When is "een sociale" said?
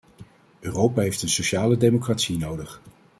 1.21-1.77